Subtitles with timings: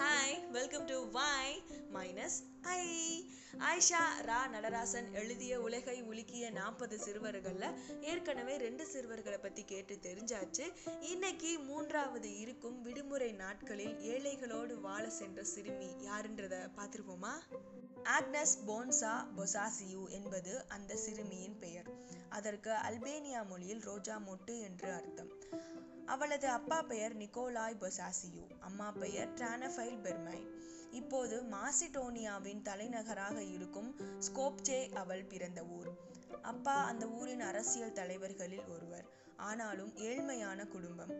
[0.00, 1.62] Hi welcome to Y
[1.94, 2.84] minus I
[3.58, 10.72] Ayisha Ra Natarasan எழுதிய உலகை உலுக்கிய நாற்பது சிறுவர்களில் ஏற்கனவே ரெண்டு சிறுவர்களை பற்றி கேட்டு தெரிஞ்சாச்சு.
[11.00, 17.34] இன்னைக்கு மூன்றாவது இருக்கும் விடுமுறை நாட்களில் ஏழைகளோடு வாழ சென்ற சிறுமி யாருன்றத பார்த்துருப்போமா?
[18.04, 21.90] ஆக்னஸ் போன்சா பொசாசியு என்பது அந்த சிறுமியின் பெயர்.
[22.28, 25.39] அதற்கு அல்பேனியா மொழியில் ரோஜா மொட்டு என்று அர்த்தம்.
[26.10, 30.38] அவளது அப்பா பெயர் நிக்கோலாய் பொசாசியோ அம்மா பெயர் டிரானஃபைல் பெர்மை
[30.90, 33.90] இப்போது மாசிடோனியாவின் தலைநகராக இருக்கும்
[34.26, 35.90] ஸ்கோப்சே அவள் பிறந்த ஊர்.
[36.42, 39.06] அப்பா அந்த ஊரின் அரசியல் தலைவர்களில் ஒருவர்
[39.36, 41.12] ஆனாலும் ஏழ்மையான குடும்பம்.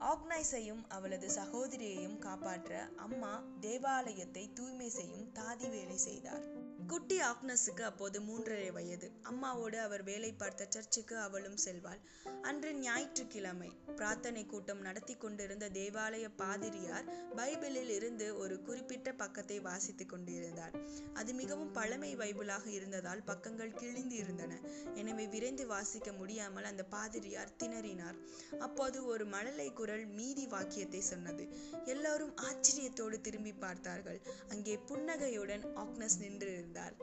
[0.00, 6.46] ஆக்னைஸையும் அவளது சகோதரியையும் காப்பாற்ற அம்மா தேவாலயத்தை தூய்மை செய்யும் தாதி வேலை செய்தார்.
[6.90, 9.06] குட்டி ஆக்னஸுக்கு அப்போது மூன்றரை வயது.
[9.30, 12.00] அம்மாவோடு அவர் வேலை பார்த்த சர்ச்சுக்கு அவளும் செல்வாள்.
[12.42, 20.74] அன்று ஞாயிற்றுக்கிழமை பிரார்த்தனை கூட்டம் நடத்தி கொண்டிருந்த தேவாலய பாதிரியார் பைபிளில் இருந்து ஒரு குறிப்பிட்ட பக்கத்தை வாசித்துக் கொண்டிருந்தார்.
[21.12, 24.58] அது மிகவும் பழமை பைபிளாக இருந்ததால் பக்கங்கள் கிழிந்து இருந்தன
[24.94, 28.18] எனவே விரைந்து வாசிக்க முடியாமல் அந்த பாதிரியார் திணறினார்.
[28.58, 31.46] அப்போது ஒரு மழலை குரல் மீதி வாக்கியத்தை சொன்னது.
[31.84, 34.20] எல்லோரும் ஆச்சரியத்தோடு திரும்பி பார்த்தார்கள்.
[34.48, 36.96] அங்கே புன்னகையுடன் ஆக்னஸ் நின்று இருந்தார்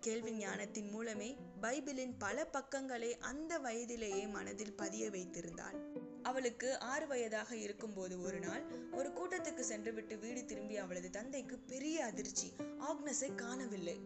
[0.00, 5.78] கேள்வி ஞானத்தின் மூலமே பைபிளின் பல பக்கங்களை அந்த வயதிலேயே மனதில் பதிய வைத்திருந்தாள்.
[6.22, 12.48] அவளுக்கு ஆறு வயதாக இருக்கும்போது ஒரு நாள் ஒரு கூட்டத்தில் சென்றுவிட்டு வீடு திரும்பிய அவளது தந்தைக்கு பெரிய அதிர்ச்சி.
[12.88, 13.96] ஆக்னஸை காணவில்லை.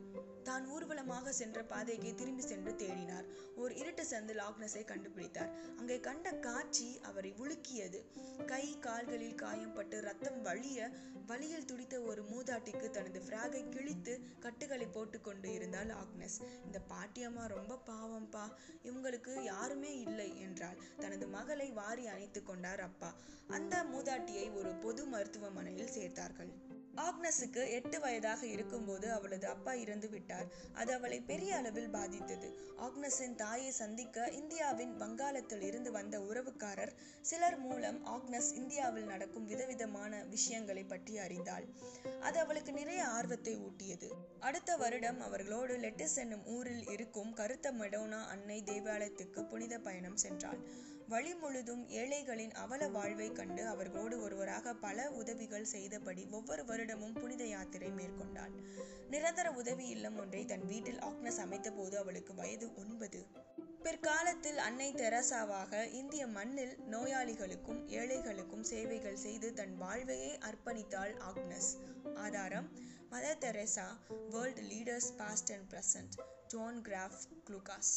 [0.42, 3.26] தான் ஊர்வலமாக சென்ற பாதைக்கு திரும்பி சென்று தேடினார்.
[3.56, 5.52] ஓர் இருட்டு சந்தில் ஆக்னஸை கண்டுபிடித்தார்.
[5.76, 8.00] அங்கே கண்ட காட்சி அவரை உலுக்கியது.
[8.46, 10.90] கை கால்களில் காயம்பட்டு ரத்தம் வழிய
[11.26, 15.48] வழியில் துடித்த ஒரு மூதாட்டிக்கு தனது ஃப்ராகை கிழித்து கட்டுகளை போட்டுக்கொண்டு
[15.80, 16.38] என்றாள் ஆக்னஸ்.
[16.64, 18.50] இந்த பாட்டியம்மா ரொம்ப பாவம்ப்பா.
[18.84, 23.14] இவங்களுக்கு யாருமே இல்லை என்றால் தனது மகளை வாரி அணைத்து கொண்டார் அப்பா.
[23.48, 26.52] அந்த மூதாட்டியை ஒரு பொது மருத்துவமனையில் சேர்த்தார்கள்.
[27.06, 30.46] ஆக்னஸுக்கு எட்டு வயதாக இருக்கும்போது அவளது அப்பா இறந்து விட்டார்.
[30.72, 32.58] அது அவளை பெரிய அளவில் பாதித்தது.
[32.78, 40.84] ஆக்னஸின் தாயை சந்திக்க இந்தியாவின் வங்காளத்தில் இருந்து வந்த உறவுக்காரர் சிலர் மூலம் ஆக்னஸ் இந்தியாவில் நடக்கும் விதவிதமான விஷயங்களை
[40.84, 41.66] பற்றி அறிந்தாள்.
[42.20, 44.10] அது அவளுக்கு நிறைய ஆர்வத்தை ஊட்டியது.
[44.40, 50.62] அடுத்த வருடம் அவர்களோடு லெட்டிஸ் என்னும் ஊரில் இருக்கும் கருத்த மெடோனா அன்னை தேவாலயத்துக்கு புனித பயணம் சென்றாள்.
[51.08, 57.46] வழி முழுதும் ஏழைகளின் அவல வாழ்வை கண்டு அவர்களோடு ஒருவராக பல உதவிகள் செய்தபடி ஒவ்வொரு வருடம் வருடமும் புனித
[57.46, 58.54] யாத்திரை மேற்கொண்டாள்.
[59.10, 63.26] நிரந்தர உதவி இல்லம் ஒன்றை தன் வீட்டில் ஆக்னஸ் அமைத்த போது அவளுக்கு வயது ஒன்பது.
[63.82, 71.70] பிற்காலத்தில் அன்னை தெரசாவாக இந்திய மண்ணில் நோயாளிகளுக்கும் ஏழைகளுக்கும் சேவைகள் செய்து தன் வாழ்வையே அர்ப்பணித்தாள் ஆக்னஸ்.
[72.14, 72.68] ஆதாரம்
[73.10, 73.86] Mother Teresa
[74.30, 77.94] world leaders past and present Joan Graff Clucas.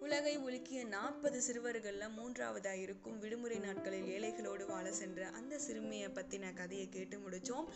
[0.00, 6.88] உலகை உலுக்கிய நாற்பது சிறுவர்களில் மூன்றாவதாக இருக்கும் விடுமுறை நாட்களில் ஏழைகளோடு வாழ சென்ற அந்த சிறுமியை பற்றின கதையை
[6.88, 7.68] கேட்டு முடித்தோம்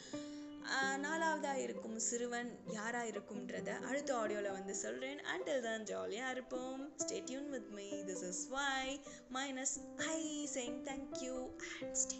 [0.97, 6.93] நாலாவதாக இருக்கும் சிறுவன் யாராக இருக்கும்ன்றத அடுத்த ஆடியோவில் வந்து சொல்கிறேன் அண்டில் தான் ஜாலியாக இருப்போம்.
[6.97, 9.00] Stay tuned with me this is Y
[9.34, 11.49] minus I சேங் thank you
[11.82, 12.16] and stay